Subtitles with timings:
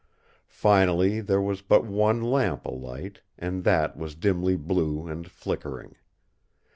[0.47, 5.95] Finally there was but one lamp alight, and that was dimly blue and flickering.